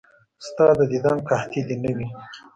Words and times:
ستا 0.47 0.65
د 0.77 0.81
دیدن 0.91 1.17
قحطي 1.29 1.61
دې 1.67 1.75
نه 1.83 1.91
وي. 1.97 2.07